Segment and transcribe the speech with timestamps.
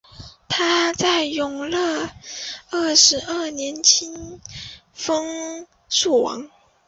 [0.49, 2.09] 他在永乐
[2.71, 4.11] 二十二年袭
[4.93, 6.49] 封肃王。